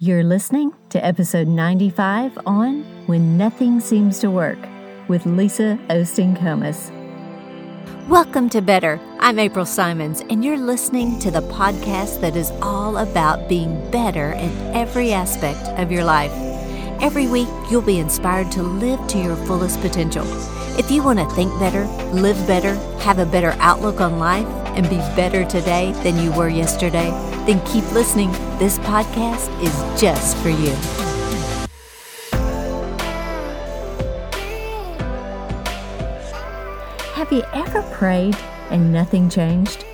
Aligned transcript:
You're 0.00 0.22
listening 0.22 0.74
to 0.90 1.04
episode 1.04 1.48
95 1.48 2.38
on 2.46 2.84
When 3.08 3.36
Nothing 3.36 3.80
Seems 3.80 4.20
to 4.20 4.30
Work 4.30 4.60
with 5.08 5.26
Lisa 5.26 5.76
Osteen 5.90 6.38
Comes. 6.38 6.92
Welcome 8.08 8.48
to 8.50 8.62
Better. 8.62 9.00
I'm 9.18 9.40
April 9.40 9.66
Simons, 9.66 10.20
and 10.30 10.44
you're 10.44 10.56
listening 10.56 11.18
to 11.18 11.32
the 11.32 11.40
podcast 11.40 12.20
that 12.20 12.36
is 12.36 12.52
all 12.62 12.98
about 12.98 13.48
being 13.48 13.90
better 13.90 14.34
in 14.34 14.56
every 14.72 15.12
aspect 15.12 15.66
of 15.80 15.90
your 15.90 16.04
life. 16.04 16.30
Every 17.02 17.26
week, 17.26 17.48
you'll 17.68 17.82
be 17.82 17.98
inspired 17.98 18.52
to 18.52 18.62
live 18.62 19.04
to 19.08 19.18
your 19.18 19.34
fullest 19.46 19.80
potential. 19.80 20.24
If 20.78 20.92
you 20.92 21.02
want 21.02 21.18
to 21.18 21.28
think 21.34 21.50
better, 21.58 21.86
live 22.12 22.38
better, 22.46 22.76
have 23.00 23.18
a 23.18 23.26
better 23.26 23.56
outlook 23.58 24.00
on 24.00 24.20
life, 24.20 24.46
and 24.76 24.88
be 24.88 24.98
better 25.16 25.44
today 25.44 25.90
than 26.04 26.22
you 26.22 26.30
were 26.30 26.48
yesterday, 26.48 27.10
then 27.48 27.64
keep 27.64 27.90
listening. 27.92 28.30
This 28.58 28.78
podcast 28.80 29.48
is 29.62 30.00
just 30.00 30.36
for 30.36 30.50
you. 30.50 30.70
Have 37.14 37.32
you 37.32 37.42
ever 37.54 37.82
prayed 37.94 38.36
and 38.68 38.92
nothing 38.92 39.30
changed? 39.30 39.86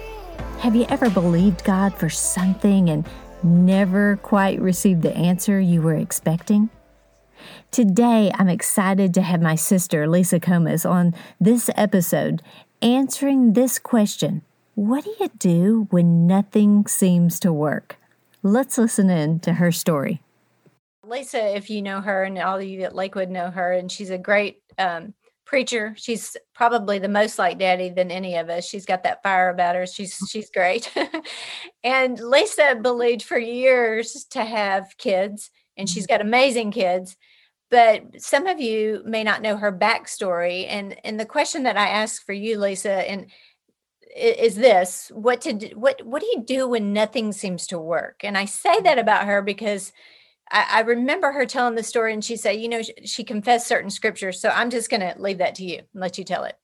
Have 0.59 0.75
you 0.75 0.84
ever 0.88 1.09
believed 1.09 1.62
God 1.62 1.95
for 1.95 2.11
something 2.11 2.91
and 2.91 3.06
never 3.45 4.16
quite 4.16 4.61
received 4.61 5.02
the 5.02 5.16
answer 5.16 5.61
you 5.61 5.80
were 5.80 5.95
expecting? 5.95 6.70
Today, 7.70 8.33
I'm 8.34 8.48
excited 8.48 9.14
to 9.14 9.23
have 9.23 9.41
my 9.41 9.55
sister, 9.55 10.09
Lisa 10.09 10.41
Comes, 10.41 10.84
on 10.84 11.14
this 11.41 11.70
episode 11.77 12.42
answering 12.83 13.52
this 13.52 13.78
question 13.78 14.42
what 14.74 15.05
do 15.05 15.14
you 15.20 15.30
do 15.38 15.87
when 15.91 16.27
nothing 16.27 16.87
seems 16.87 17.38
to 17.41 17.52
work? 17.52 17.96
Let's 18.42 18.77
listen 18.77 19.09
in 19.09 19.41
to 19.41 19.55
her 19.55 19.73
story. 19.73 20.20
Lisa, 21.06 21.56
if 21.56 21.70
you 21.70 21.83
know 21.83 22.00
her, 22.00 22.24
and 22.24 22.38
all 22.38 22.59
of 22.59 22.64
you 22.64 22.83
at 22.83 22.95
Lakewood 22.95 23.30
know 23.30 23.50
her, 23.50 23.73
and 23.73 23.91
she's 23.91 24.11
a 24.11 24.19
great 24.19 24.62
um, 24.78 25.14
preacher. 25.45 25.95
She's 25.97 26.36
probably 26.55 26.98
the 26.98 27.08
most 27.08 27.39
like 27.39 27.58
Daddy 27.58 27.91
than 27.91 28.11
any 28.11 28.36
of 28.36 28.48
us. 28.48 28.67
She's 28.67 28.86
got 28.86 29.02
that 29.05 29.22
fire 29.22 29.50
about 29.50 29.77
her. 29.77 29.86
She's 29.86 30.19
she's 30.28 30.50
great. 30.50 30.92
and 31.84 32.19
Lisa 32.19 32.77
believed 32.80 33.22
for 33.22 33.39
years 33.39 34.25
to 34.30 34.45
have 34.45 34.97
kids, 34.98 35.50
and 35.77 35.89
she's 35.89 36.06
got 36.06 36.20
amazing 36.20 36.70
kids. 36.70 37.17
But 37.70 38.20
some 38.20 38.47
of 38.47 38.61
you 38.61 39.02
may 39.05 39.25
not 39.25 39.42
know 39.42 39.56
her 39.56 39.72
backstory. 39.72 40.67
And 40.69 40.97
and 41.05 41.19
the 41.19 41.27
question 41.27 41.64
that 41.64 41.77
I 41.77 41.89
ask 41.89 42.25
for 42.25 42.33
you, 42.33 42.58
Lisa, 42.58 43.08
and 43.11 43.27
is 44.15 44.55
this 44.55 45.11
what 45.15 45.41
to 45.43 45.53
do, 45.53 45.69
what 45.75 46.05
what 46.05 46.20
do 46.20 46.27
you 46.27 46.43
do 46.43 46.69
when 46.69 46.93
nothing 46.93 47.33
seems 47.33 47.67
to 47.69 47.79
work? 47.79 48.20
And 48.23 48.39
i 48.39 48.45
say 48.45 48.81
that 48.81 48.98
about 48.98 49.27
her 49.27 49.43
because 49.43 49.93
I, 50.51 50.67
I 50.70 50.81
remember 50.81 51.33
her 51.33 51.47
telling 51.47 51.75
the 51.75 51.83
story 51.83 52.12
and 52.12 52.25
she 52.25 52.37
said 52.37 52.53
you 52.53 52.69
know 52.69 52.83
she, 52.83 52.95
she 53.05 53.25
confessed 53.25 53.67
certain 53.67 53.91
scriptures 53.91 54.41
so 54.41 54.51
i'm 54.51 54.70
just 54.70 54.91
going 54.91 55.01
to 55.01 55.15
leave 55.19 55.39
that 55.39 55.55
to 55.57 55.65
you 55.65 55.79
and 55.79 55.87
let 55.95 56.19
you 56.19 56.25
tell 56.25 56.45
it. 56.45 56.57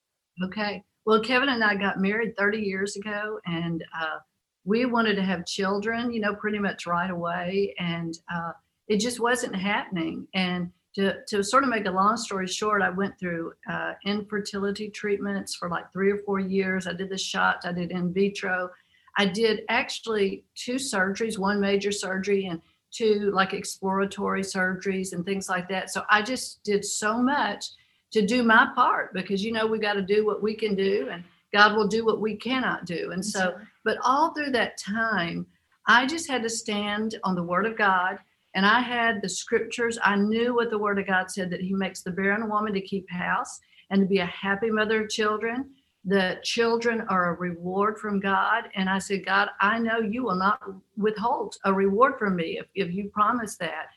Okay. 0.43 0.83
Well 1.05 1.21
kevin 1.21 1.49
and 1.49 1.63
i 1.63 1.75
got 1.75 1.99
married 1.99 2.37
30 2.37 2.59
years 2.59 2.95
ago 2.95 3.39
and 3.45 3.83
uh, 3.99 4.19
we 4.63 4.85
wanted 4.85 5.15
to 5.15 5.23
have 5.23 5.45
children 5.45 6.11
you 6.11 6.21
know 6.21 6.35
pretty 6.35 6.59
much 6.59 6.85
right 6.85 7.09
away 7.09 7.73
and 7.79 8.17
uh, 8.33 8.51
it 8.91 8.99
just 8.99 9.21
wasn't 9.21 9.55
happening. 9.55 10.27
And 10.33 10.69
to, 10.95 11.23
to 11.27 11.43
sort 11.43 11.63
of 11.63 11.69
make 11.69 11.85
a 11.85 11.91
long 11.91 12.17
story 12.17 12.47
short, 12.47 12.81
I 12.81 12.89
went 12.89 13.17
through 13.17 13.53
uh, 13.69 13.93
infertility 14.05 14.89
treatments 14.89 15.55
for 15.55 15.69
like 15.69 15.91
three 15.93 16.11
or 16.11 16.17
four 16.25 16.39
years. 16.39 16.87
I 16.87 16.93
did 16.93 17.09
the 17.09 17.17
shots, 17.17 17.65
I 17.65 17.71
did 17.71 17.91
in 17.91 18.13
vitro. 18.13 18.69
I 19.17 19.25
did 19.25 19.61
actually 19.69 20.45
two 20.55 20.75
surgeries, 20.75 21.37
one 21.37 21.59
major 21.59 21.91
surgery 21.91 22.45
and 22.45 22.61
two 22.91 23.31
like 23.33 23.53
exploratory 23.53 24.41
surgeries 24.41 25.13
and 25.13 25.25
things 25.25 25.49
like 25.49 25.69
that. 25.69 25.89
So 25.89 26.03
I 26.09 26.21
just 26.21 26.63
did 26.63 26.83
so 26.83 27.17
much 27.17 27.65
to 28.11 28.25
do 28.25 28.43
my 28.43 28.67
part 28.75 29.13
because, 29.13 29.43
you 29.43 29.51
know, 29.51 29.65
we 29.65 29.79
got 29.79 29.93
to 29.93 30.01
do 30.01 30.25
what 30.25 30.43
we 30.43 30.53
can 30.53 30.75
do 30.75 31.09
and 31.11 31.23
God 31.53 31.75
will 31.75 31.87
do 31.87 32.05
what 32.05 32.19
we 32.19 32.35
cannot 32.35 32.85
do. 32.85 33.11
And 33.11 33.25
so, 33.25 33.55
but 33.83 33.97
all 34.03 34.33
through 34.33 34.51
that 34.51 34.77
time, 34.77 35.45
I 35.87 36.05
just 36.05 36.29
had 36.29 36.43
to 36.43 36.49
stand 36.49 37.17
on 37.23 37.35
the 37.35 37.43
word 37.43 37.65
of 37.65 37.77
God 37.77 38.17
and 38.53 38.65
I 38.65 38.81
had 38.81 39.21
the 39.21 39.29
scriptures. 39.29 39.97
I 40.03 40.15
knew 40.15 40.55
what 40.55 40.69
the 40.69 40.77
word 40.77 40.99
of 40.99 41.07
God 41.07 41.31
said 41.31 41.49
that 41.51 41.61
he 41.61 41.73
makes 41.73 42.01
the 42.01 42.11
barren 42.11 42.49
woman 42.49 42.73
to 42.73 42.81
keep 42.81 43.09
house 43.09 43.59
and 43.89 44.01
to 44.01 44.07
be 44.07 44.19
a 44.19 44.25
happy 44.25 44.69
mother 44.69 45.03
of 45.03 45.09
children. 45.09 45.69
The 46.03 46.39
children 46.43 47.01
are 47.09 47.29
a 47.29 47.39
reward 47.39 47.97
from 47.97 48.19
God. 48.19 48.65
And 48.75 48.89
I 48.89 48.99
said, 48.99 49.25
God, 49.25 49.49
I 49.61 49.79
know 49.79 49.99
you 49.99 50.23
will 50.23 50.35
not 50.35 50.61
withhold 50.97 51.55
a 51.63 51.73
reward 51.73 52.17
from 52.17 52.35
me 52.35 52.59
if, 52.59 52.65
if 52.75 52.93
you 52.93 53.09
promise 53.09 53.55
that. 53.57 53.87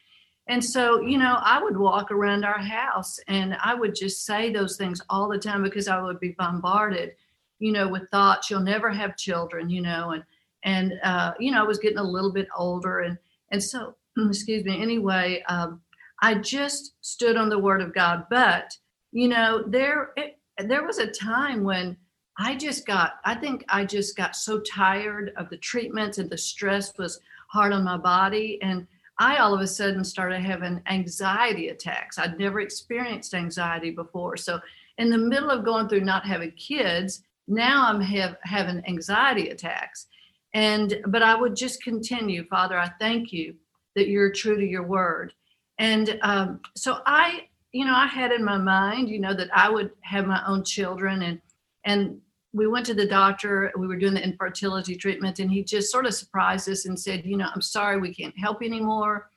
And 0.47 0.63
so, 0.63 1.01
you 1.01 1.17
know, 1.17 1.39
I 1.41 1.63
would 1.63 1.77
walk 1.77 2.11
around 2.11 2.45
our 2.45 2.59
house 2.59 3.19
and 3.29 3.57
I 3.65 3.75
would 3.75 3.95
just 3.95 4.27
say 4.27 4.53
those 4.53 4.77
things 4.77 5.01
all 5.09 5.29
the 5.29 5.39
time 5.39 5.63
because 5.63 5.89
I 5.89 6.01
would 6.03 6.21
be 6.21 6.35
bombarded, 6.39 7.13
you 7.59 7.73
know, 7.73 7.89
with 7.89 8.11
thoughts, 8.11 8.51
you'll 8.51 8.61
never 8.61 8.91
have 8.91 9.17
children, 9.17 9.71
you 9.71 9.81
know, 9.81 10.11
and, 10.11 10.23
and, 10.63 11.01
uh, 11.03 11.33
you 11.41 11.51
know, 11.51 11.61
I 11.61 11.67
was 11.67 11.79
getting 11.79 11.99
a 11.99 12.05
little 12.05 12.33
bit 12.33 12.49
older. 12.55 13.01
And, 13.01 13.17
and 13.53 13.63
so 13.63 13.97
excuse 14.17 14.65
me, 14.65 14.81
anyway, 14.81 15.43
um, 15.49 15.81
I 16.23 16.35
just 16.35 16.95
stood 17.01 17.37
on 17.37 17.49
the 17.49 17.59
word 17.59 17.83
of 17.83 17.95
God. 17.95 18.25
But, 18.31 18.77
you 19.13 19.29
know, 19.29 19.65
there, 19.67 20.13
it, 20.17 20.39
there 20.59 20.87
was 20.87 20.99
a 20.99 21.07
time 21.11 21.65
when 21.65 21.97
I 22.39 22.57
just 22.57 22.87
got, 22.87 23.15
I 23.25 23.35
think 23.35 23.65
I 23.69 23.85
just 23.85 24.17
got 24.17 24.37
so 24.37 24.61
tired 24.61 25.33
of 25.37 25.51
the 25.51 25.57
treatments 25.57 26.19
and 26.19 26.31
the 26.31 26.39
stress 26.39 26.97
was 26.99 27.21
hard 27.49 27.73
on 27.73 27.85
my 27.85 27.97
body. 27.97 28.59
And 28.63 28.87
I 29.19 29.37
all 29.37 29.55
of 29.55 29.61
a 29.61 29.67
sudden 29.67 30.05
started 30.05 30.41
having 30.41 30.83
anxiety 30.87 31.69
attacks. 31.69 32.19
I'd 32.19 32.39
never 32.39 32.61
experienced 32.61 33.35
anxiety 33.35 33.91
before. 33.91 34.37
So, 34.37 34.61
in 34.99 35.11
the 35.11 35.19
middle 35.19 35.51
of 35.51 35.65
going 35.65 35.89
through 35.89 36.03
not 36.03 36.25
having 36.25 36.53
kids, 36.53 37.23
now 37.49 37.89
I'm 37.89 38.01
have, 38.01 38.37
having 38.45 38.81
anxiety 38.87 39.49
attacks. 39.49 40.07
And, 40.55 41.01
but 41.09 41.21
I 41.23 41.35
would 41.35 41.57
just 41.57 41.83
continue, 41.83 42.47
Father, 42.47 42.79
I 42.79 42.91
thank 43.01 43.33
you 43.33 43.57
that 43.95 44.09
you're 44.09 44.33
true 44.33 44.57
to 44.57 44.67
your 44.67 44.85
word. 44.85 45.33
And 45.79 46.19
um, 46.23 46.61
so 46.77 47.01
I, 47.07 47.49
you 47.73 47.85
know, 47.85 47.95
I 47.95 48.07
had 48.07 48.33
in 48.33 48.45
my 48.45 48.59
mind, 48.59 49.09
you 49.09 49.19
know, 49.19 49.35
that 49.35 49.49
I 49.55 49.69
would 49.69 49.91
have 50.03 50.27
my 50.27 50.43
own 50.47 50.65
children 50.65 51.23
and 51.23 51.41
and 51.85 52.21
we 52.55 52.69
went 52.69 52.87
to 52.87 52.95
the 52.95 53.07
doctor, 53.07 53.73
we 53.77 53.89
were 53.89 53.97
doing 53.97 54.15
the 54.15 54.23
infertility 54.23 54.95
treatment, 54.95 55.41
and 55.41 55.51
he 55.51 55.65
just 55.65 55.91
sort 55.91 56.07
of 56.07 56.15
surprised 56.15 56.69
us 56.69 56.87
and 56.87 56.99
said, 56.99 57.27
you 57.27 57.37
know, 57.37 57.49
I'm 57.53 57.61
sorry, 57.61 57.99
we 57.99 58.15
can't 58.15 58.39
help 58.39 58.63
anymore. 58.63 59.29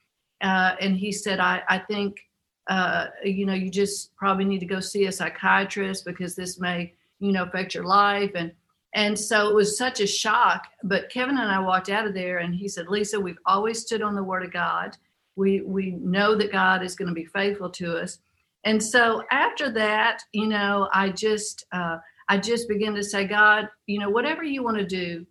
Uh, 0.42 0.76
and 0.80 0.96
he 0.96 1.12
said, 1.12 1.40
I, 1.40 1.64
I 1.68 1.80
think, 1.80 2.20
uh, 2.68 3.08
you 3.24 3.48
know, 3.48 3.56
you 3.56 3.72
just 3.72 4.16
probably 4.16 4.46
need 4.46 4.60
to 4.60 4.68
go 4.68 4.80
see 4.80 5.06
a 5.06 5.12
psychiatrist 5.12 6.06
because 6.06 6.36
this 6.36 6.60
may, 6.60 6.94
you 7.20 7.32
know, 7.32 7.44
affect 7.44 7.74
your 7.74 7.86
life. 7.86 8.32
And 8.36 8.52
and 8.94 9.18
so 9.18 9.50
it 9.50 9.56
was 9.56 9.78
such 9.78 10.00
a 10.00 10.08
shock. 10.08 10.68
But 10.84 11.10
Kevin 11.10 11.38
and 11.38 11.52
I 11.52 11.60
walked 11.60 11.90
out 11.90 12.08
of 12.08 12.14
there 12.14 12.40
and 12.40 12.56
he 12.56 12.68
said, 12.68 12.88
Lisa, 12.88 13.20
we've 13.20 13.40
always 13.46 13.82
stood 13.82 14.02
on 14.02 14.16
the 14.16 14.24
word 14.24 14.44
of 14.44 14.52
God. 14.52 14.98
We 15.36 15.62
we 15.62 15.92
know 15.92 16.36
that 16.36 16.52
God 16.52 16.84
is 16.84 16.96
going 16.96 17.10
to 17.10 17.14
be 17.14 17.26
faithful 17.26 17.70
to 17.72 17.98
us. 17.98 18.20
And 18.64 18.82
so 18.82 19.24
after 19.32 19.72
that, 19.72 20.24
you 20.34 20.48
know, 20.48 20.90
I 20.94 21.10
just 21.10 21.66
uh, 21.72 21.98
I 22.28 22.38
just 22.38 22.68
began 22.68 22.96
to 22.96 23.04
say, 23.04 23.26
God, 23.26 23.70
you 23.86 24.00
know, 24.00 24.10
whatever 24.10 24.44
you 24.44 24.64
want 24.64 24.78
to 24.78 24.86
do, 24.86 25.26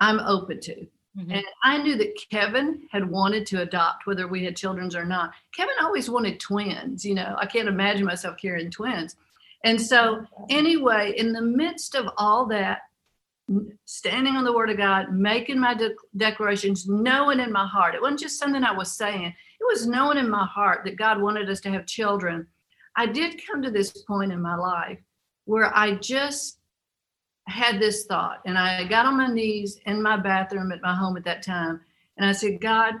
I'm 0.00 0.20
open 0.20 0.60
to. 0.60 0.74
Mm-hmm. 1.18 1.30
And 1.32 1.44
I 1.64 1.78
knew 1.78 1.96
that 1.96 2.14
Kevin 2.30 2.82
had 2.90 3.08
wanted 3.08 3.46
to 3.46 3.62
adopt, 3.62 4.06
whether 4.06 4.28
we 4.28 4.44
had 4.44 4.56
children 4.56 4.90
or 4.94 5.04
not. 5.04 5.32
Kevin 5.56 5.74
always 5.82 6.08
wanted 6.08 6.38
twins. 6.38 7.04
You 7.04 7.14
know, 7.14 7.34
I 7.38 7.46
can't 7.46 7.68
imagine 7.68 8.04
myself 8.04 8.36
carrying 8.40 8.70
twins. 8.70 9.16
And 9.64 9.80
so, 9.80 10.24
anyway, 10.50 11.14
in 11.16 11.32
the 11.32 11.42
midst 11.42 11.96
of 11.96 12.08
all 12.16 12.46
that, 12.46 12.82
standing 13.84 14.36
on 14.36 14.44
the 14.44 14.52
word 14.52 14.70
of 14.70 14.76
God, 14.76 15.12
making 15.12 15.58
my 15.58 15.74
de- 15.74 15.94
declarations, 16.16 16.86
knowing 16.88 17.40
in 17.40 17.50
my 17.50 17.66
heart, 17.66 17.94
it 17.94 18.02
wasn't 18.02 18.20
just 18.20 18.38
something 18.38 18.62
I 18.62 18.72
was 18.72 18.92
saying, 18.92 19.26
it 19.26 19.64
was 19.68 19.86
knowing 19.86 20.18
in 20.18 20.28
my 20.28 20.44
heart 20.44 20.82
that 20.84 20.96
God 20.96 21.20
wanted 21.20 21.48
us 21.48 21.60
to 21.60 21.70
have 21.70 21.86
children. 21.86 22.46
I 22.96 23.06
did 23.06 23.40
come 23.46 23.62
to 23.62 23.70
this 23.70 23.90
point 24.02 24.32
in 24.32 24.42
my 24.42 24.56
life 24.56 24.98
where 25.44 25.74
I 25.74 25.94
just 25.94 26.58
had 27.46 27.80
this 27.80 28.04
thought, 28.04 28.40
and 28.44 28.58
I 28.58 28.84
got 28.84 29.06
on 29.06 29.16
my 29.16 29.28
knees 29.28 29.80
in 29.86 30.02
my 30.02 30.16
bathroom 30.18 30.70
at 30.70 30.82
my 30.82 30.94
home 30.94 31.16
at 31.16 31.24
that 31.24 31.42
time, 31.42 31.80
and 32.18 32.28
I 32.28 32.32
said, 32.32 32.60
God, 32.60 32.94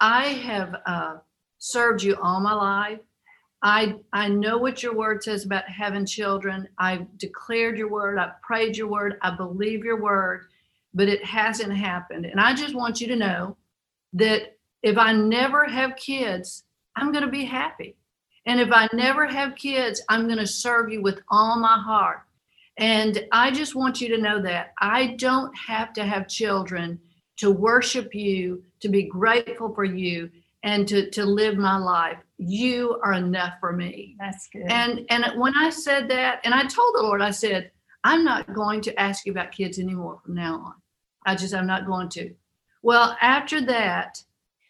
I 0.00 0.24
have 0.28 0.74
uh, 0.86 1.16
served 1.58 2.02
you 2.02 2.16
all 2.20 2.40
my 2.40 2.54
life. 2.54 2.98
I 3.62 3.96
I 4.12 4.28
know 4.28 4.58
what 4.58 4.82
your 4.82 4.94
word 4.94 5.22
says 5.22 5.44
about 5.44 5.68
having 5.68 6.04
children. 6.04 6.68
I've 6.78 7.16
declared 7.18 7.78
your 7.78 7.90
word, 7.90 8.18
I've 8.18 8.40
prayed 8.42 8.76
your 8.76 8.88
word, 8.88 9.18
I 9.22 9.34
believe 9.36 9.84
your 9.84 10.00
word, 10.00 10.46
but 10.94 11.08
it 11.08 11.24
hasn't 11.24 11.72
happened. 11.74 12.26
And 12.26 12.40
I 12.40 12.54
just 12.54 12.74
want 12.74 13.00
you 13.00 13.06
to 13.08 13.16
know 13.16 13.56
that 14.14 14.56
if 14.82 14.98
I 14.98 15.12
never 15.12 15.64
have 15.64 15.96
kids, 15.96 16.64
I'm 16.96 17.12
going 17.12 17.24
to 17.24 17.30
be 17.30 17.44
happy. 17.44 17.96
And 18.46 18.60
if 18.60 18.70
I 18.72 18.88
never 18.92 19.26
have 19.26 19.54
kids, 19.54 20.02
I'm 20.08 20.26
going 20.26 20.38
to 20.38 20.46
serve 20.46 20.90
you 20.90 21.00
with 21.00 21.20
all 21.28 21.58
my 21.58 21.78
heart. 21.78 22.22
And 22.78 23.24
I 23.30 23.52
just 23.52 23.76
want 23.76 24.00
you 24.00 24.08
to 24.08 24.20
know 24.20 24.42
that 24.42 24.72
I 24.80 25.14
don't 25.18 25.56
have 25.56 25.92
to 25.94 26.04
have 26.04 26.26
children 26.26 26.98
to 27.36 27.50
worship 27.50 28.14
you, 28.14 28.64
to 28.80 28.88
be 28.88 29.04
grateful 29.04 29.72
for 29.74 29.84
you, 29.84 30.30
and 30.62 30.86
to 30.88 31.10
to 31.10 31.24
live 31.24 31.56
my 31.56 31.76
life. 31.76 32.18
You 32.38 33.00
are 33.04 33.14
enough 33.14 33.54
for 33.60 33.72
me. 33.72 34.16
That's 34.18 34.48
good. 34.48 34.66
And 34.68 35.04
and 35.10 35.24
when 35.40 35.56
I 35.56 35.70
said 35.70 36.08
that, 36.10 36.40
and 36.44 36.54
I 36.54 36.62
told 36.62 36.94
the 36.94 37.02
Lord, 37.02 37.22
I 37.22 37.30
said, 37.30 37.70
I'm 38.04 38.24
not 38.24 38.52
going 38.52 38.80
to 38.82 39.00
ask 39.00 39.26
you 39.26 39.32
about 39.32 39.52
kids 39.52 39.78
anymore 39.78 40.20
from 40.24 40.34
now 40.34 40.54
on. 40.54 40.74
I 41.26 41.34
just 41.34 41.54
I'm 41.54 41.66
not 41.66 41.86
going 41.86 42.08
to. 42.10 42.34
Well, 42.82 43.16
after 43.20 43.60
that, 43.66 44.22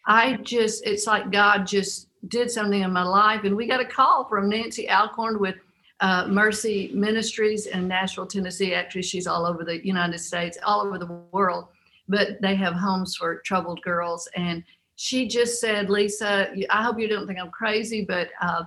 I 0.05 0.33
just 0.37 0.85
it's 0.85 1.07
like 1.07 1.31
God 1.31 1.65
just 1.65 2.09
did 2.27 2.49
something 2.49 2.81
in 2.81 2.93
my 2.93 3.03
life, 3.03 3.43
and 3.43 3.55
we 3.55 3.67
got 3.67 3.81
a 3.81 3.85
call 3.85 4.25
from 4.25 4.49
Nancy 4.49 4.89
Alcorn 4.89 5.39
with 5.39 5.55
uh, 5.99 6.27
Mercy 6.27 6.91
Ministries 6.93 7.67
in 7.67 7.87
Nashville, 7.87 8.27
Tennessee. 8.27 8.73
Actually, 8.73 9.03
she's 9.03 9.27
all 9.27 9.45
over 9.45 9.63
the 9.63 9.85
United 9.85 10.19
States, 10.19 10.57
all 10.65 10.81
over 10.81 10.97
the 10.97 11.11
world, 11.31 11.67
but 12.07 12.41
they 12.41 12.55
have 12.55 12.73
homes 12.73 13.15
for 13.15 13.37
troubled 13.45 13.81
girls. 13.81 14.27
And 14.35 14.63
she 14.95 15.27
just 15.27 15.59
said, 15.59 15.89
Lisa, 15.89 16.49
I 16.69 16.83
hope 16.83 16.99
you 16.99 17.07
don't 17.07 17.27
think 17.27 17.39
I'm 17.39 17.51
crazy, 17.51 18.05
but 18.05 18.29
uh, 18.41 18.63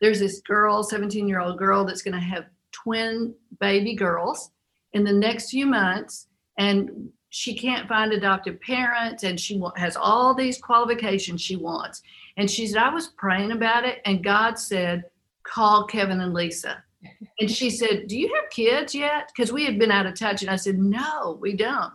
there's 0.00 0.20
this 0.20 0.40
girl, 0.40 0.82
17 0.82 1.28
year 1.28 1.40
old 1.40 1.58
girl, 1.58 1.84
that's 1.84 2.02
going 2.02 2.14
to 2.14 2.20
have 2.20 2.46
twin 2.72 3.34
baby 3.60 3.94
girls 3.94 4.50
in 4.92 5.04
the 5.04 5.12
next 5.12 5.50
few 5.50 5.66
months. 5.66 6.26
And 6.58 7.10
she 7.30 7.54
can't 7.54 7.88
find 7.88 8.12
adoptive 8.12 8.60
parents 8.60 9.22
and 9.22 9.40
she 9.40 9.62
has 9.76 9.96
all 9.96 10.34
these 10.34 10.58
qualifications 10.58 11.40
she 11.40 11.56
wants. 11.56 12.02
And 12.36 12.50
she 12.50 12.66
said, 12.66 12.82
I 12.82 12.92
was 12.92 13.08
praying 13.08 13.52
about 13.52 13.84
it, 13.84 14.00
and 14.04 14.24
God 14.24 14.58
said, 14.58 15.04
call 15.42 15.86
Kevin 15.86 16.20
and 16.20 16.34
Lisa. 16.34 16.82
And 17.40 17.50
she 17.50 17.70
said, 17.70 18.06
Do 18.06 18.16
you 18.16 18.32
have 18.34 18.50
kids 18.50 18.94
yet? 18.94 19.32
Because 19.34 19.52
we 19.52 19.64
had 19.64 19.76
been 19.76 19.90
out 19.90 20.06
of 20.06 20.14
touch. 20.14 20.42
And 20.42 20.50
I 20.50 20.54
said, 20.54 20.78
No, 20.78 21.36
we 21.40 21.56
don't. 21.56 21.92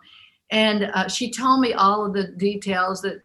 And 0.50 0.92
uh, 0.94 1.08
she 1.08 1.32
told 1.32 1.62
me 1.62 1.72
all 1.74 2.06
of 2.06 2.14
the 2.14 2.28
details 2.28 3.02
that 3.04 3.22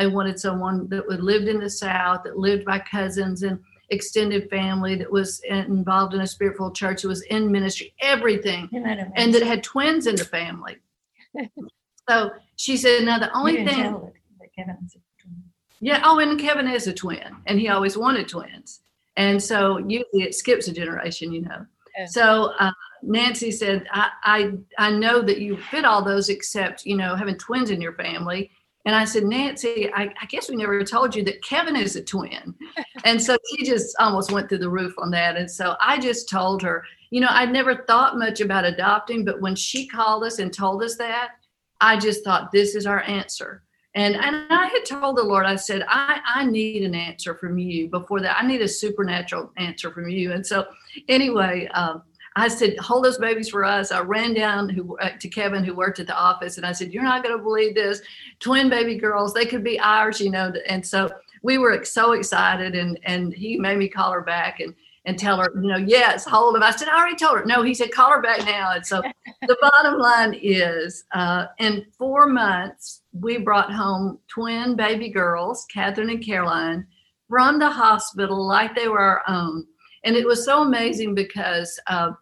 they 0.00 0.06
wanted 0.06 0.40
someone 0.40 0.88
that 0.88 1.06
would 1.06 1.20
lived 1.20 1.46
in 1.46 1.60
the 1.60 1.68
South, 1.68 2.22
that 2.24 2.38
lived 2.38 2.64
by 2.64 2.78
cousins 2.78 3.42
and 3.42 3.60
extended 3.90 4.48
family, 4.48 4.94
that 4.94 5.10
was 5.10 5.40
involved 5.40 6.14
in 6.14 6.22
a 6.22 6.26
spiritual 6.26 6.70
church, 6.70 7.02
that 7.02 7.08
was 7.08 7.20
in 7.22 7.52
ministry, 7.52 7.92
everything, 8.00 8.68
and 8.72 9.34
that 9.34 9.42
had 9.42 9.62
twins 9.62 10.06
in 10.06 10.16
the 10.16 10.24
family. 10.24 10.78
so 12.08 12.30
she 12.56 12.78
said, 12.78 13.04
Now 13.04 13.18
the 13.18 13.30
only 13.36 13.64
thing. 13.64 14.10
Yeah. 15.80 16.00
Oh, 16.04 16.18
and 16.18 16.40
Kevin 16.40 16.66
is 16.66 16.86
a 16.86 16.94
twin, 16.94 17.36
and 17.46 17.60
he 17.60 17.68
always 17.68 17.96
wanted 17.96 18.26
twins. 18.26 18.80
And 19.16 19.42
so 19.42 19.78
usually 19.78 20.22
it 20.22 20.34
skips 20.34 20.68
a 20.68 20.72
generation, 20.72 21.30
you 21.30 21.42
know. 21.42 21.66
Yeah. 21.98 22.06
So 22.06 22.54
uh, 22.58 22.70
Nancy 23.02 23.50
said, 23.50 23.86
I, 23.92 24.10
I, 24.22 24.52
I 24.78 24.90
know 24.92 25.20
that 25.20 25.40
you 25.40 25.58
fit 25.58 25.84
all 25.84 26.02
those 26.02 26.30
except, 26.30 26.86
you 26.86 26.96
know, 26.96 27.16
having 27.16 27.36
twins 27.36 27.70
in 27.70 27.80
your 27.80 27.94
family. 27.94 28.50
And 28.86 28.94
I 28.94 29.04
said, 29.04 29.24
Nancy, 29.24 29.92
I, 29.92 30.12
I 30.20 30.26
guess 30.26 30.48
we 30.48 30.56
never 30.56 30.82
told 30.84 31.14
you 31.14 31.22
that 31.24 31.42
Kevin 31.42 31.76
is 31.76 31.96
a 31.96 32.02
twin. 32.02 32.54
and 33.04 33.20
so 33.20 33.36
she 33.50 33.64
just 33.64 33.94
almost 33.98 34.32
went 34.32 34.48
through 34.48 34.58
the 34.58 34.70
roof 34.70 34.94
on 34.98 35.10
that. 35.10 35.36
And 35.36 35.50
so 35.50 35.76
I 35.80 35.98
just 35.98 36.30
told 36.30 36.62
her, 36.62 36.84
you 37.10 37.20
know, 37.20 37.28
I'd 37.30 37.52
never 37.52 37.84
thought 37.84 38.18
much 38.18 38.40
about 38.40 38.64
adopting, 38.64 39.24
but 39.24 39.40
when 39.40 39.54
she 39.54 39.86
called 39.86 40.24
us 40.24 40.38
and 40.38 40.52
told 40.52 40.82
us 40.82 40.96
that, 40.96 41.32
I 41.80 41.98
just 41.98 42.24
thought 42.24 42.52
this 42.52 42.74
is 42.74 42.86
our 42.86 43.02
answer. 43.02 43.62
And, 43.94 44.14
and 44.14 44.46
I 44.50 44.66
had 44.66 44.84
told 44.84 45.16
the 45.16 45.24
Lord, 45.24 45.46
I 45.46 45.56
said, 45.56 45.84
I, 45.88 46.20
I 46.34 46.44
need 46.44 46.84
an 46.84 46.94
answer 46.94 47.34
from 47.34 47.58
you 47.58 47.88
before 47.88 48.20
that. 48.20 48.40
I 48.40 48.46
need 48.46 48.62
a 48.62 48.68
supernatural 48.68 49.50
answer 49.56 49.90
from 49.90 50.08
you. 50.08 50.32
And 50.32 50.46
so, 50.46 50.66
anyway, 51.08 51.66
um, 51.74 52.02
I 52.40 52.48
said, 52.48 52.78
hold 52.78 53.04
those 53.04 53.18
babies 53.18 53.50
for 53.50 53.64
us. 53.64 53.92
I 53.92 54.00
ran 54.00 54.32
down 54.32 54.68
who, 54.68 54.96
uh, 54.98 55.10
to 55.18 55.28
Kevin, 55.28 55.62
who 55.62 55.74
worked 55.74 55.98
at 56.00 56.06
the 56.06 56.16
office, 56.16 56.56
and 56.56 56.64
I 56.64 56.72
said, 56.72 56.92
You're 56.92 57.02
not 57.02 57.22
going 57.22 57.36
to 57.36 57.42
believe 57.42 57.74
this. 57.74 58.00
Twin 58.38 58.70
baby 58.70 58.96
girls, 58.96 59.34
they 59.34 59.44
could 59.44 59.62
be 59.62 59.78
ours, 59.78 60.20
you 60.20 60.30
know. 60.30 60.52
And 60.66 60.84
so 60.84 61.10
we 61.42 61.58
were 61.58 61.84
so 61.84 62.12
excited, 62.12 62.74
and, 62.74 62.98
and 63.02 63.34
he 63.34 63.58
made 63.58 63.78
me 63.78 63.88
call 63.88 64.12
her 64.12 64.22
back. 64.22 64.60
And 64.60 64.74
and 65.06 65.18
tell 65.18 65.38
her, 65.38 65.50
you 65.54 65.68
know, 65.68 65.78
yes, 65.78 66.26
hold 66.26 66.54
them. 66.54 66.62
I 66.62 66.72
said, 66.72 66.88
I 66.88 66.98
already 66.98 67.16
told 67.16 67.38
her. 67.38 67.44
No, 67.46 67.62
he 67.62 67.72
said, 67.72 67.90
call 67.90 68.10
her 68.10 68.20
back 68.20 68.44
now. 68.44 68.72
And 68.72 68.86
so 68.86 69.00
the 69.48 69.56
bottom 69.60 69.98
line 69.98 70.38
is 70.40 71.04
uh, 71.12 71.46
in 71.58 71.86
four 71.96 72.26
months, 72.26 73.00
we 73.12 73.38
brought 73.38 73.72
home 73.72 74.18
twin 74.28 74.76
baby 74.76 75.08
girls, 75.08 75.66
Catherine 75.72 76.10
and 76.10 76.24
Caroline, 76.24 76.86
from 77.30 77.58
the 77.58 77.70
hospital 77.70 78.46
like 78.46 78.74
they 78.74 78.88
were 78.88 79.00
our 79.00 79.22
own. 79.26 79.66
And 80.04 80.16
it 80.16 80.26
was 80.26 80.44
so 80.44 80.62
amazing 80.62 81.14
because 81.14 81.80
uh, 81.86 82.12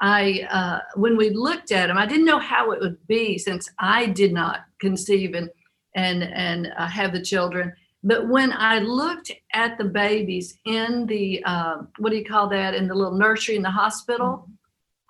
I, 0.00 0.46
uh, 0.50 0.80
when 0.94 1.16
we 1.16 1.30
looked 1.30 1.72
at 1.72 1.88
them, 1.88 1.98
I 1.98 2.06
didn't 2.06 2.24
know 2.24 2.38
how 2.38 2.70
it 2.70 2.80
would 2.80 3.04
be 3.08 3.36
since 3.38 3.68
I 3.78 4.06
did 4.06 4.32
not 4.32 4.60
conceive 4.80 5.34
and 5.34 5.50
and 5.94 6.22
and 6.22 6.72
uh, 6.76 6.86
have 6.86 7.12
the 7.12 7.22
children. 7.22 7.72
But 8.04 8.28
when 8.28 8.52
I 8.52 8.78
looked 8.78 9.32
at 9.52 9.76
the 9.76 9.84
babies 9.84 10.56
in 10.64 11.06
the, 11.06 11.42
uh, 11.44 11.78
what 11.98 12.10
do 12.10 12.16
you 12.16 12.24
call 12.24 12.48
that, 12.50 12.74
in 12.74 12.86
the 12.86 12.94
little 12.94 13.18
nursery 13.18 13.56
in 13.56 13.62
the 13.62 13.70
hospital. 13.70 14.48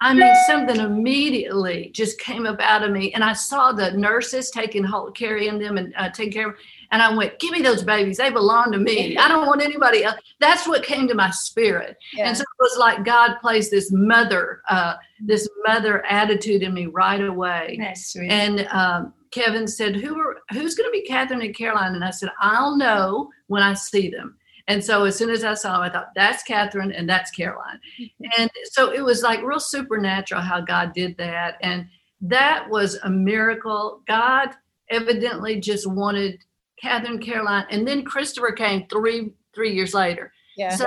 I 0.01 0.15
mean, 0.15 0.33
something 0.47 0.79
immediately 0.81 1.91
just 1.93 2.21
came 2.21 2.47
up 2.47 2.61
out 2.61 2.85
of 2.85 2.93
me. 2.93 3.13
And 3.13 3.25
I 3.25 3.33
saw 3.33 3.73
the 3.73 3.91
nurses 3.93 4.51
taking 4.51 4.85
hold, 4.85 5.17
carrying 5.17 5.59
them 5.59 5.77
and 5.77 5.93
uh, 5.97 6.09
taking 6.11 6.33
care 6.33 6.51
of 6.51 6.55
them. 6.55 6.63
And 6.91 7.03
I 7.03 7.15
went, 7.15 7.39
give 7.39 7.51
me 7.51 7.61
those 7.61 7.83
babies. 7.83 8.17
They 8.17 8.31
belong 8.31 8.73
to 8.73 8.79
me. 8.79 9.17
I 9.17 9.29
don't 9.29 9.47
want 9.47 9.63
anybody 9.63 10.05
else. 10.05 10.19
That's 10.41 10.67
what 10.67 10.83
came 10.83 11.07
to 11.09 11.15
my 11.15 11.31
spirit. 11.31 11.99
Yeah. 12.15 12.29
And 12.29 12.37
so 12.37 12.43
it 12.43 12.63
was 12.63 12.79
like 12.79 13.05
God 13.05 13.37
placed 13.41 13.71
this 13.71 13.93
mother, 13.93 14.63
uh, 14.71 14.95
this 15.21 15.47
mother 15.67 16.05
attitude 16.07 16.63
in 16.63 16.73
me 16.73 16.87
right 16.87 17.21
away. 17.21 17.77
That's 17.79 18.13
sweet. 18.13 18.31
And 18.31 18.67
um, 18.71 19.13
Kevin 19.31 19.67
said, 19.67 19.97
"Who 19.97 20.19
are 20.19 20.37
who's 20.53 20.75
going 20.75 20.89
to 20.89 20.93
be 20.93 21.07
Catherine 21.07 21.43
and 21.43 21.55
Caroline?" 21.55 21.95
And 21.95 22.05
I 22.05 22.11
said, 22.11 22.31
"I'll 22.41 22.77
know 22.77 23.31
when 23.49 23.63
I 23.63 23.75
see 23.75 24.09
them." 24.09 24.37
And 24.67 24.85
so 24.85 25.05
as 25.05 25.17
soon 25.17 25.31
as 25.31 25.45
I 25.45 25.55
saw 25.55 25.75
them, 25.75 25.83
I 25.83 25.91
thought, 25.91 26.15
"That's 26.15 26.43
Catherine 26.43 26.93
and 26.93 27.09
that's 27.09 27.31
Caroline." 27.31 27.81
and 28.39 28.51
so 28.73 28.93
it 28.93 29.05
was 29.05 29.23
like 29.23 29.43
real 29.43 29.61
supernatural 29.61 30.41
how 30.41 30.61
God 30.61 30.93
did 30.95 31.17
that, 31.19 31.57
and 31.63 31.87
that 32.21 32.69
was 32.69 32.97
a 33.05 33.11
miracle. 33.11 34.03
God 34.07 34.51
evidently 34.91 35.61
just 35.61 35.87
wanted 35.87 36.39
Catherine, 36.81 37.19
Caroline, 37.19 37.67
and 37.71 37.87
then 37.87 38.05
Christopher 38.05 38.53
came 38.53 38.87
three 38.89 39.33
three 39.55 39.75
years 39.75 39.95
later. 39.95 40.33
Yeah. 40.57 40.75
So 40.75 40.85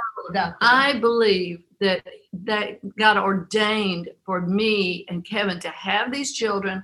I 0.61 0.99
believe 0.99 1.63
that 1.79 2.05
that 2.33 2.95
God 2.97 3.17
ordained 3.17 4.09
for 4.25 4.41
me 4.41 5.05
and 5.09 5.25
Kevin 5.25 5.59
to 5.59 5.69
have 5.69 6.11
these 6.11 6.33
children 6.33 6.83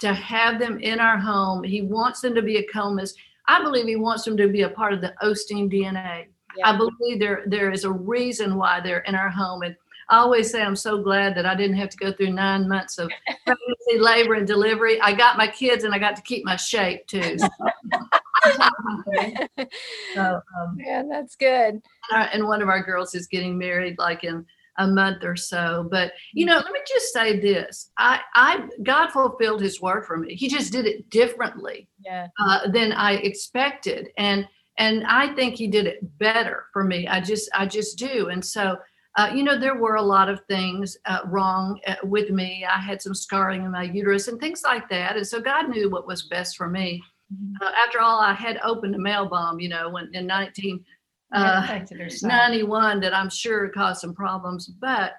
to 0.00 0.14
have 0.14 0.58
them 0.58 0.78
in 0.80 1.00
our 1.00 1.18
home. 1.18 1.62
He 1.64 1.82
wants 1.82 2.20
them 2.20 2.34
to 2.34 2.42
be 2.42 2.58
a 2.58 2.62
Comes. 2.64 3.14
I 3.46 3.62
believe 3.62 3.86
he 3.86 3.96
wants 3.96 4.24
them 4.24 4.36
to 4.36 4.48
be 4.48 4.62
a 4.62 4.68
part 4.68 4.92
of 4.92 5.00
the 5.00 5.14
Osteen 5.22 5.72
DNA. 5.72 6.26
Yeah. 6.56 6.70
I 6.70 6.76
believe 6.76 7.20
there 7.20 7.42
there 7.46 7.70
is 7.70 7.84
a 7.84 7.90
reason 7.90 8.56
why 8.56 8.80
they're 8.80 9.00
in 9.00 9.14
our 9.14 9.30
home. 9.30 9.62
And 9.62 9.76
I 10.08 10.18
always 10.18 10.50
say 10.50 10.62
I'm 10.62 10.76
so 10.76 11.02
glad 11.02 11.34
that 11.36 11.46
I 11.46 11.54
didn't 11.54 11.76
have 11.76 11.90
to 11.90 11.96
go 11.96 12.12
through 12.12 12.32
nine 12.32 12.68
months 12.68 12.98
of 12.98 13.10
pregnancy, 13.44 13.98
labor, 13.98 14.34
and 14.34 14.46
delivery. 14.46 15.00
I 15.00 15.12
got 15.12 15.36
my 15.36 15.46
kids 15.46 15.84
and 15.84 15.94
I 15.94 15.98
got 15.98 16.16
to 16.16 16.22
keep 16.22 16.44
my 16.44 16.56
shape 16.56 17.06
too. 17.06 17.38
So, 17.38 17.48
so 20.14 20.40
um, 20.60 20.76
yeah, 20.78 21.02
that's 21.08 21.36
good. 21.36 21.82
And 22.10 22.46
one 22.46 22.62
of 22.62 22.68
our 22.68 22.82
girls 22.82 23.14
is 23.14 23.26
getting 23.26 23.58
married 23.58 23.96
like 23.98 24.24
in 24.24 24.44
a 24.78 24.86
month 24.86 25.24
or 25.24 25.36
so. 25.36 25.86
But 25.90 26.12
you 26.32 26.46
know, 26.46 26.56
let 26.56 26.72
me 26.72 26.80
just 26.88 27.12
say 27.12 27.38
this: 27.38 27.90
I, 27.98 28.20
I, 28.34 28.68
God 28.82 29.10
fulfilled 29.10 29.60
His 29.60 29.80
word 29.80 30.06
for 30.06 30.16
me. 30.16 30.34
He 30.34 30.48
just 30.48 30.72
did 30.72 30.86
it 30.86 31.10
differently 31.10 31.88
yeah. 32.04 32.28
uh, 32.40 32.68
than 32.70 32.92
I 32.92 33.14
expected, 33.14 34.08
and 34.16 34.46
and 34.78 35.04
I 35.06 35.34
think 35.34 35.56
He 35.56 35.66
did 35.66 35.86
it 35.86 36.18
better 36.18 36.66
for 36.72 36.84
me. 36.84 37.06
I 37.06 37.20
just, 37.20 37.50
I 37.54 37.66
just 37.66 37.98
do, 37.98 38.28
and 38.28 38.44
so. 38.44 38.78
Uh, 39.16 39.32
you 39.34 39.42
know, 39.42 39.58
there 39.58 39.74
were 39.74 39.96
a 39.96 40.02
lot 40.02 40.28
of 40.28 40.40
things 40.44 40.96
uh, 41.06 41.20
wrong 41.24 41.80
uh, 41.88 41.96
with 42.04 42.30
me. 42.30 42.64
I 42.64 42.78
had 42.78 43.02
some 43.02 43.16
scarring 43.16 43.64
in 43.64 43.72
my 43.72 43.82
uterus 43.82 44.28
and 44.28 44.38
things 44.38 44.62
like 44.62 44.88
that. 44.90 45.16
And 45.16 45.26
so 45.26 45.40
God 45.40 45.68
knew 45.68 45.90
what 45.90 46.06
was 46.06 46.28
best 46.28 46.56
for 46.56 46.68
me. 46.68 47.02
Mm-hmm. 47.32 47.54
Uh, 47.62 47.70
after 47.84 48.00
all, 48.00 48.20
I 48.20 48.32
had 48.32 48.58
opened 48.64 48.94
a 48.94 48.98
mail 48.98 49.26
bomb, 49.26 49.60
you 49.60 49.68
know, 49.68 49.90
when 49.90 50.10
in 50.14 50.26
19, 50.26 50.84
uh, 51.32 51.80
91 52.22 53.00
that 53.00 53.14
I'm 53.14 53.28
sure 53.28 53.68
caused 53.68 54.00
some 54.00 54.14
problems. 54.14 54.66
But 54.66 55.12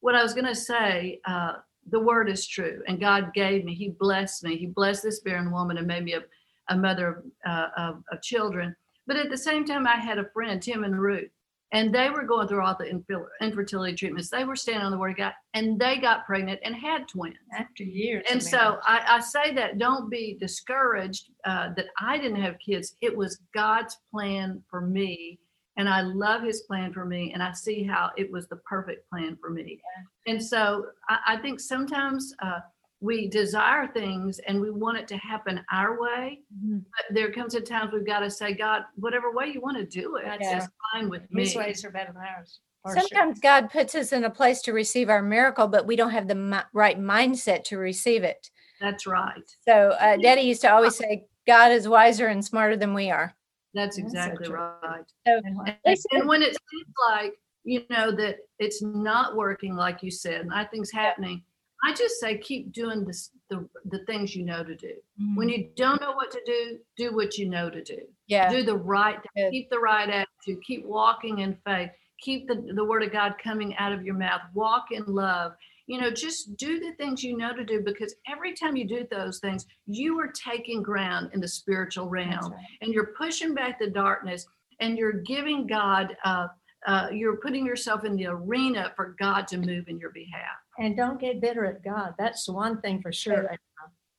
what 0.00 0.14
I 0.14 0.22
was 0.22 0.32
going 0.32 0.46
to 0.46 0.54
say, 0.54 1.20
uh, 1.26 1.54
the 1.90 2.00
word 2.00 2.28
is 2.28 2.46
true, 2.46 2.82
and 2.88 3.00
God 3.00 3.32
gave 3.34 3.64
me. 3.64 3.74
He 3.74 3.90
blessed 3.90 4.44
me. 4.44 4.56
He 4.56 4.66
blessed 4.66 5.02
this 5.02 5.20
barren 5.20 5.50
woman 5.50 5.78
and 5.78 5.86
made 5.86 6.04
me 6.04 6.14
a, 6.14 6.22
a 6.68 6.76
mother 6.76 7.08
of, 7.08 7.50
uh, 7.50 7.68
of, 7.76 8.04
of, 8.12 8.22
children. 8.22 8.74
But 9.06 9.16
at 9.16 9.30
the 9.30 9.36
same 9.36 9.64
time, 9.64 9.86
I 9.86 9.96
had 9.96 10.18
a 10.18 10.30
friend, 10.32 10.62
Tim 10.62 10.84
and 10.84 11.00
Ruth, 11.00 11.30
and 11.72 11.94
they 11.94 12.10
were 12.10 12.24
going 12.24 12.48
through 12.48 12.64
all 12.64 12.76
the 12.78 13.00
infertility 13.40 13.94
treatments. 13.94 14.28
They 14.28 14.44
were 14.44 14.56
standing 14.56 14.84
on 14.84 14.90
the 14.90 14.98
word 14.98 15.12
of 15.12 15.16
God, 15.16 15.32
and 15.54 15.78
they 15.78 15.98
got 15.98 16.26
pregnant 16.26 16.60
and 16.64 16.74
had 16.74 17.08
twins 17.08 17.36
after 17.56 17.84
years. 17.84 18.24
And 18.30 18.42
so 18.42 18.78
I, 18.84 19.02
I, 19.06 19.20
say 19.20 19.54
that 19.54 19.78
don't 19.78 20.10
be 20.10 20.36
discouraged 20.40 21.30
uh, 21.44 21.70
that 21.76 21.86
I 22.00 22.18
didn't 22.18 22.42
have 22.42 22.56
kids. 22.58 22.96
It 23.00 23.16
was 23.16 23.40
God's 23.54 23.96
plan 24.12 24.62
for 24.68 24.80
me 24.80 25.38
and 25.80 25.88
I 25.88 26.02
love 26.02 26.42
his 26.42 26.60
plan 26.62 26.92
for 26.92 27.06
me, 27.06 27.32
and 27.32 27.42
I 27.42 27.52
see 27.52 27.82
how 27.82 28.10
it 28.18 28.30
was 28.30 28.46
the 28.48 28.56
perfect 28.56 29.08
plan 29.08 29.38
for 29.40 29.48
me. 29.48 29.80
Yeah. 30.26 30.32
And 30.32 30.42
so 30.42 30.86
I, 31.08 31.18
I 31.28 31.36
think 31.38 31.58
sometimes 31.58 32.34
uh, 32.42 32.60
we 33.00 33.28
desire 33.28 33.88
things 33.88 34.38
and 34.40 34.60
we 34.60 34.70
want 34.70 34.98
it 34.98 35.08
to 35.08 35.16
happen 35.16 35.60
our 35.72 36.00
way. 36.00 36.40
Mm-hmm. 36.54 36.78
But 36.78 37.14
there 37.14 37.32
comes 37.32 37.54
a 37.54 37.60
times 37.60 37.92
we've 37.92 38.06
got 38.06 38.20
to 38.20 38.30
say, 38.30 38.52
God, 38.52 38.82
whatever 38.96 39.32
way 39.32 39.46
you 39.46 39.60
want 39.60 39.78
to 39.78 39.86
do 39.86 40.16
it, 40.16 40.24
yeah. 40.40 40.58
it's 40.58 40.68
fine 40.92 41.08
with 41.08 41.22
me. 41.30 41.44
His 41.44 41.56
ways 41.56 41.84
are 41.84 41.90
better 41.90 42.12
than 42.12 42.22
ours. 42.22 42.60
Sometimes 42.86 43.36
sure. 43.36 43.42
God 43.42 43.70
puts 43.70 43.94
us 43.94 44.12
in 44.12 44.24
a 44.24 44.30
place 44.30 44.62
to 44.62 44.72
receive 44.72 45.10
our 45.10 45.22
miracle, 45.22 45.68
but 45.68 45.86
we 45.86 45.96
don't 45.96 46.10
have 46.10 46.28
the 46.28 46.34
mi- 46.34 46.58
right 46.72 46.98
mindset 46.98 47.64
to 47.64 47.78
receive 47.78 48.22
it. 48.22 48.50
That's 48.80 49.06
right. 49.06 49.42
So, 49.66 49.90
uh, 50.00 50.16
Daddy 50.16 50.42
used 50.42 50.62
to 50.62 50.72
always 50.72 50.96
say, 50.96 51.26
God 51.46 51.72
is 51.72 51.88
wiser 51.88 52.28
and 52.28 52.42
smarter 52.42 52.76
than 52.76 52.94
we 52.94 53.10
are. 53.10 53.34
That's 53.74 53.98
exactly 53.98 54.48
That's 54.48 54.50
right. 54.50 55.04
So, 55.26 55.40
and, 55.44 55.98
and 56.12 56.28
when 56.28 56.42
it 56.42 56.56
seems 56.70 56.94
like, 57.10 57.34
you 57.64 57.82
know, 57.90 58.10
that 58.12 58.36
it's 58.58 58.82
not 58.82 59.36
working 59.36 59.76
like 59.76 60.02
you 60.02 60.10
said, 60.10 60.46
nothing's 60.46 60.90
happening, 60.90 61.42
I 61.82 61.94
just 61.94 62.20
say 62.20 62.38
keep 62.38 62.72
doing 62.72 63.04
this, 63.04 63.30
the 63.48 63.68
the 63.86 64.04
things 64.04 64.34
you 64.34 64.44
know 64.44 64.62
to 64.62 64.74
do. 64.74 64.92
Mm-hmm. 65.20 65.36
When 65.36 65.48
you 65.48 65.70
don't 65.76 66.00
know 66.00 66.12
what 66.12 66.30
to 66.30 66.40
do, 66.44 66.78
do 66.96 67.14
what 67.14 67.38
you 67.38 67.48
know 67.48 67.70
to 67.70 67.82
do. 67.82 67.98
Yeah. 68.26 68.50
Do 68.50 68.62
the 68.62 68.76
right 68.76 69.18
thing. 69.34 69.50
Keep 69.50 69.70
the 69.70 69.78
right 69.78 70.08
attitude. 70.08 70.62
Keep 70.66 70.84
walking 70.84 71.38
in 71.40 71.56
faith. 71.64 71.90
Keep 72.20 72.48
the, 72.48 72.72
the 72.74 72.84
word 72.84 73.02
of 73.02 73.12
God 73.12 73.34
coming 73.42 73.74
out 73.76 73.92
of 73.92 74.04
your 74.04 74.14
mouth. 74.14 74.42
Walk 74.54 74.86
in 74.92 75.04
love. 75.06 75.52
You 75.86 76.00
know, 76.00 76.10
just 76.10 76.56
do 76.56 76.78
the 76.78 76.92
things 76.98 77.24
you 77.24 77.36
know 77.36 77.52
to 77.54 77.64
do 77.64 77.80
because 77.80 78.14
every 78.30 78.54
time 78.54 78.76
you 78.76 78.86
do 78.86 79.06
those 79.10 79.40
things, 79.40 79.66
you 79.86 80.20
are 80.20 80.28
taking 80.28 80.82
ground 80.82 81.30
in 81.32 81.40
the 81.40 81.48
spiritual 81.48 82.08
realm 82.08 82.52
right. 82.52 82.64
and 82.82 82.92
you're 82.92 83.12
pushing 83.18 83.54
back 83.54 83.80
the 83.80 83.88
darkness 83.88 84.46
and 84.78 84.96
you're 84.96 85.20
giving 85.22 85.66
God 85.66 86.16
uh, 86.24 86.48
uh, 86.86 87.08
you're 87.12 87.36
putting 87.36 87.66
yourself 87.66 88.04
in 88.04 88.16
the 88.16 88.26
arena 88.26 88.92
for 88.96 89.14
God 89.18 89.46
to 89.48 89.58
move 89.58 89.88
in 89.88 89.98
your 89.98 90.10
behalf. 90.10 90.56
And 90.78 90.96
don't 90.96 91.20
get 91.20 91.40
bitter 91.40 91.66
at 91.66 91.84
God. 91.84 92.14
That's 92.18 92.48
one 92.48 92.80
thing 92.80 93.02
for 93.02 93.12
sure. 93.12 93.50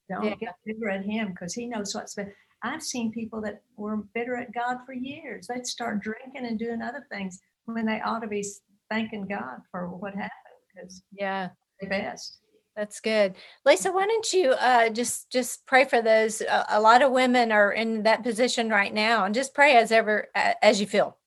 Don't 0.10 0.26
yeah. 0.26 0.36
get 0.36 0.56
bitter 0.66 0.90
at 0.90 1.06
Him 1.06 1.30
because 1.30 1.54
He 1.54 1.68
knows 1.68 1.96
what's 1.96 2.14
best. 2.16 2.32
I've 2.64 2.84
seen 2.84 3.12
people 3.12 3.42
that 3.42 3.64
were 3.76 3.98
bitter 4.14 4.36
at 4.36 4.54
God 4.54 4.80
for 4.86 4.94
years. 4.94 5.48
They'd 5.48 5.66
start 5.66 6.02
drinking 6.02 6.46
and 6.46 6.60
doing 6.60 6.82
other 6.82 7.06
things 7.12 7.40
when 7.66 7.86
they 7.86 8.02
ought 8.02 8.20
to 8.20 8.28
be 8.28 8.46
thanking 8.90 9.26
God 9.26 9.62
for 9.72 9.88
what 9.88 10.14
happened 10.14 10.32
because 10.74 11.02
yeah, 11.12 11.50
the 11.80 11.88
best. 11.88 12.38
That's 12.76 13.00
good, 13.00 13.36
Lisa. 13.66 13.92
Why 13.92 14.06
don't 14.06 14.32
you 14.32 14.52
uh, 14.52 14.90
just 14.90 15.32
just 15.32 15.66
pray 15.66 15.86
for 15.86 16.02
those? 16.02 16.42
Uh, 16.42 16.66
a 16.70 16.80
lot 16.80 17.02
of 17.02 17.12
women 17.12 17.52
are 17.52 17.72
in 17.72 18.04
that 18.04 18.24
position 18.24 18.70
right 18.70 18.94
now, 18.94 19.26
and 19.26 19.36
just 19.36 19.54
pray 19.54 19.76
as 19.76 19.92
ever 19.92 20.28
as 20.36 20.80
you 20.80 20.88
feel. 20.88 21.18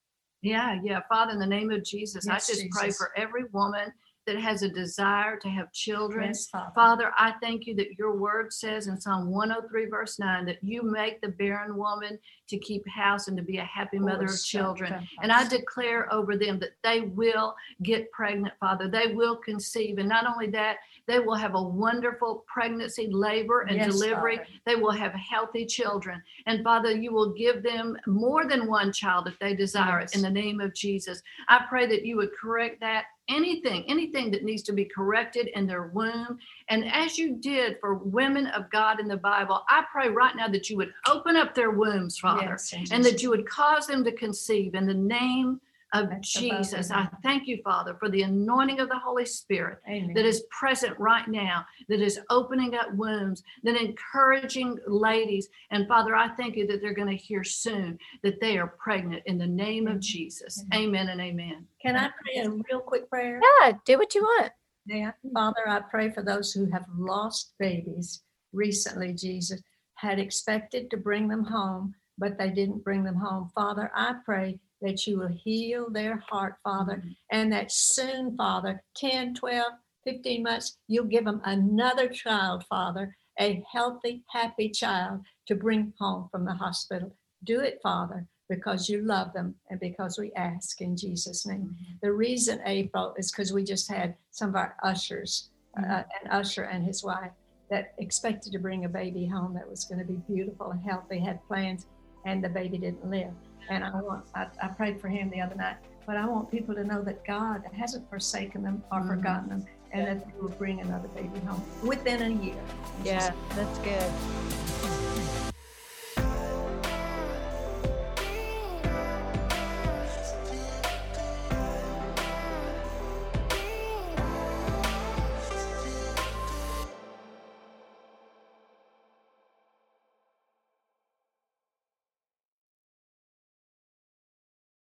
Yeah, 0.45 0.81
yeah. 0.85 1.01
Father, 1.09 1.33
in 1.33 1.41
the 1.41 1.47
name 1.47 1.73
of 1.73 1.85
Jesus, 1.85 2.27
yes, 2.27 2.33
I 2.33 2.53
just 2.53 2.63
Jesus. 2.63 2.79
pray 2.81 2.93
for 2.93 3.13
every 3.17 3.47
woman 3.53 3.93
that 4.27 4.39
has 4.39 4.63
a 4.63 4.69
desire 4.69 5.37
to 5.39 5.49
have 5.49 5.73
children. 5.73 6.29
Yes, 6.29 6.47
Father. 6.47 6.73
Father, 6.75 7.13
I 7.19 7.35
thank 7.43 7.67
you 7.67 7.75
that 7.77 7.99
your 7.99 8.17
word 8.17 8.53
says 8.53 8.87
in 8.87 9.01
Psalm 9.01 9.31
103, 9.31 9.87
verse 9.87 10.19
9, 10.19 10.47
that 10.47 10.63
you 10.63 10.83
make 10.83 11.21
the 11.21 11.29
barren 11.29 11.77
woman 11.77 12.19
to 12.49 12.59
keep 12.59 12.87
house 12.89 13.29
and 13.29 13.37
to 13.37 13.43
be 13.43 13.59
a 13.59 13.65
happy 13.65 13.99
oh, 14.01 14.05
mother 14.05 14.27
of 14.27 14.43
children. 14.43 15.07
And 15.23 15.31
I 15.31 15.47
declare 15.47 16.13
over 16.13 16.37
them 16.37 16.59
that 16.61 16.73
they 16.83 17.03
will 17.03 17.55
get 17.83 18.11
pregnant, 18.13 18.55
Father. 18.61 18.89
They 18.89 19.09
will 19.15 19.37
conceive. 19.37 19.99
And 19.99 20.09
not 20.09 20.27
only 20.27 20.49
that, 20.49 20.79
they 21.07 21.21
will 21.21 21.35
have 21.35 21.55
a 21.55 21.63
wonderful 21.63 22.45
pregnancy, 22.47 23.09
labor, 23.11 23.63
and 23.63 23.77
yes, 23.77 23.89
delivery. 23.89 24.39
Father. 24.39 24.49
They 24.67 24.77
will 24.77 24.93
have 24.93 25.13
healthy 25.13 25.67
children. 25.67 26.23
And 26.47 26.65
Father, 26.65 26.93
you 26.93 27.13
will 27.13 27.33
give 27.33 27.63
them 27.63 27.97
more 28.07 28.47
than 28.47 28.67
one 28.67 28.93
child 28.93 29.27
if 29.29 29.39
they 29.39 29.55
desire 29.55 30.01
yes. 30.01 30.13
it 30.13 30.17
in 30.17 30.23
the 30.23 30.31
name 30.31 30.61
of 30.61 30.75
Jesus. 30.75 31.23
I 31.49 31.65
pray 31.69 31.87
that 31.87 32.07
you 32.07 32.17
would 32.17 32.31
correct 32.35 32.81
that 32.81 33.05
anything, 33.29 33.85
anything 33.89 34.31
that 34.31 34.45
needs 34.45 34.63
to 34.65 34.73
be 34.73 34.85
corrected 34.85 35.49
in 35.55 35.67
their 35.67 35.89
womb. 35.89 36.39
And 36.69 36.85
as 36.93 37.19
you 37.19 37.37
did 37.37 37.79
for 37.81 37.95
women 37.95 38.47
of 38.49 38.71
God 38.71 39.01
in 39.01 39.09
the 39.09 39.17
Bible, 39.17 39.65
I 39.69 39.85
pray 39.91 40.09
right 40.09 40.35
now 40.37 40.49
that 40.49 40.69
you 40.69 40.77
would 40.77 40.93
open 41.09 41.37
up 41.37 41.55
their 41.55 41.71
wombs, 41.71 42.19
Father, 42.19 42.59
yes, 42.61 42.75
and 42.91 43.05
that 43.05 43.23
you 43.23 43.31
would 43.31 43.49
cause 43.49 43.87
them 43.87 44.05
to 44.05 44.13
conceive 44.13 44.75
in 44.75 44.87
the 44.87 44.95
name 44.95 45.61
of 45.95 46.21
Jesus. 46.21 46.91
I 46.91 47.09
thank 47.23 47.47
you, 47.47 47.61
Father, 47.63 47.95
for 47.95 48.09
the 48.09 48.23
anointing 48.23 48.81
of 48.81 48.89
the 48.89 48.99
Holy 48.99 49.25
Spirit 49.25 49.79
Amen. 49.89 50.13
that 50.15 50.27
is 50.27 50.45
present 50.51 50.99
right 50.99 51.27
now, 51.29 51.65
that 51.89 52.01
is 52.01 52.21
opening 52.31 52.75
up 52.75 52.93
wombs, 52.95 53.43
that 53.63 53.81
encouraging 53.81 54.79
ladies. 54.87 55.49
And 55.71 55.87
Father, 55.87 56.17
I 56.17 56.29
thank 56.35 56.57
you 56.57 56.67
that 56.67 56.83
they're 56.83 56.93
going 56.93 57.09
to 57.09 57.17
hear 57.17 57.45
soon 57.45 57.99
that 58.23 58.41
they 58.41 58.59
are 58.59 58.75
pregnant 58.79 59.23
in 59.27 59.39
the 59.39 59.47
name 59.47 59.87
of 59.87 60.01
Jesus. 60.01 60.65
Amen 60.75 61.09
and 61.09 61.21
amen. 61.21 61.67
Can 61.81 61.97
I 61.97 62.11
pray 62.21 62.43
a 62.43 62.51
real 62.51 62.81
quick 62.81 63.09
prayer? 63.09 63.41
Yeah, 63.63 63.73
do 63.85 63.97
what 63.97 64.15
you 64.15 64.23
want. 64.23 64.53
Yeah. 64.87 65.13
Father, 65.33 65.67
I 65.69 65.81
pray 65.81 66.11
for 66.11 66.23
those 66.23 66.53
who 66.53 66.71
have 66.73 66.85
lost 66.99 67.55
babies 67.59 68.23
recently, 68.53 69.13
Jesus, 69.13 69.63
had 69.95 70.19
expected 70.19 70.91
to 70.91 70.97
bring 70.97 71.29
them 71.29 71.45
home, 71.45 71.95
but 72.19 72.37
they 72.37 72.51
didn't 72.51 72.83
bring 72.83 73.05
them 73.05 73.15
home. 73.15 73.51
Father, 73.55 73.91
I 73.95 74.15
pray 74.25 74.59
that 74.85 75.07
you 75.07 75.19
will 75.19 75.29
heal 75.43 75.89
their 75.91 76.23
heart, 76.29 76.57
Father, 76.63 76.97
mm-hmm. 76.97 77.11
and 77.33 77.51
that 77.53 77.73
soon, 77.73 78.37
Father, 78.37 78.83
10, 78.97 79.35
12, 79.35 79.73
15 80.05 80.43
months, 80.43 80.77
you'll 80.87 81.07
give 81.07 81.25
them 81.25 81.41
another 81.45 82.09
child, 82.09 82.65
Father, 82.69 83.17
a 83.41 83.65
healthy, 83.73 84.23
happy 84.31 84.69
child 84.69 85.23
to 85.47 85.55
bring 85.55 85.93
home 85.99 86.29
from 86.31 86.45
the 86.45 86.53
hospital. 86.53 87.17
Do 87.45 87.61
it, 87.61 87.81
Father, 87.83 88.27
because 88.49 88.89
you 88.89 89.01
love 89.01 89.33
them 89.33 89.55
and 89.71 89.81
because 89.81 90.19
we 90.19 90.33
ask 90.33 90.83
in 90.83 90.97
Jesus' 90.97 91.47
name. 91.47 91.75
Mm-hmm. 91.75 91.95
The 92.03 92.13
reason, 92.13 92.61
April, 92.67 93.15
is 93.17 93.33
because 93.33 93.53
we 93.53 93.65
just 93.65 93.91
had 93.91 94.15
some 94.31 94.51
of 94.51 94.57
our 94.57 94.77
ushers, 94.83 95.49
uh, 95.79 95.81
mm-hmm. 95.81 95.93
uh, 95.93 96.03
an 96.23 96.31
usher 96.31 96.65
and 96.65 96.85
his 96.85 97.03
wife, 97.03 97.33
that 97.71 97.95
expected 97.99 98.53
to 98.53 98.59
bring 98.59 98.85
a 98.85 98.89
baby 98.89 99.25
home 99.25 99.55
that 99.55 99.69
was 99.69 99.85
going 99.85 99.99
to 99.99 100.05
be 100.05 100.21
beautiful 100.29 100.71
and 100.71 100.83
healthy, 100.83 101.19
had 101.19 101.43
plans, 101.49 101.87
and 102.27 102.45
the 102.45 102.49
baby 102.49 102.79
didn't 102.79 103.09
live. 103.09 103.33
And 103.69 103.85
I 103.85 103.91
want 104.01 104.25
I, 104.35 104.47
I, 104.63 104.69
prayed 104.69 105.01
for 105.01 105.09
him 105.09 105.31
the 105.31 105.41
other 105.41 105.55
night, 105.55 105.77
but 106.07 106.17
I 106.17 106.27
want 106.27 106.51
people 106.51 106.75
to 106.75 106.85
know 106.85 107.03
that 107.03 107.25
God 107.25 107.63
hasn't 107.73 108.09
forsaken 108.11 108.63
them 108.63 108.83
or 108.93 109.01
mm-hmm. 109.01 109.09
forgotten 109.11 109.49
them 109.49 109.67
and 109.93 110.03
yeah. 110.03 110.15
that 110.15 110.27
they 110.27 110.41
will 110.41 110.49
bring 110.51 110.81
another 110.81 111.09
baby 111.09 111.39
home 111.47 111.63
within 111.83 112.23
a 112.23 112.43
year. 112.45 112.63
Yeah, 113.05 113.33
that's 113.51 113.79
good. 113.79 115.44